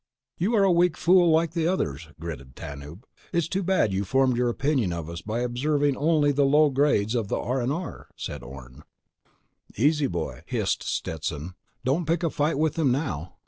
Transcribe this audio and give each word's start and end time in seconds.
_"You 0.39 0.55
are 0.55 0.63
a 0.63 0.71
weak 0.71 0.97
fool 0.97 1.29
like 1.29 1.51
the 1.51 1.67
others," 1.67 2.09
gritted 2.19 2.55
Tanub. 2.55 3.03
"It's 3.31 3.47
too 3.47 3.61
bad 3.61 3.93
you 3.93 4.03
formed 4.03 4.35
your 4.35 4.49
opinion 4.49 4.91
of 4.91 5.07
us 5.11 5.21
by 5.21 5.41
observing 5.41 5.95
only 5.95 6.31
the 6.31 6.43
low 6.43 6.71
grades 6.71 7.13
of 7.13 7.27
the 7.27 7.37
R&R," 7.37 8.07
said 8.15 8.41
Orne. 8.41 8.81
"Easy, 9.77 10.07
boy," 10.07 10.41
hissed 10.47 10.81
Stetson. 10.81 11.49
_"Don't 11.49 12.07
pick 12.07 12.23
a 12.23 12.31
fight 12.31 12.57
with 12.57 12.79
him 12.79 12.91
now. 12.91 13.35